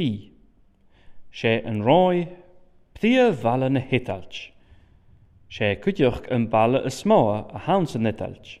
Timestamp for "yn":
1.72-1.76, 6.38-6.48, 8.00-8.10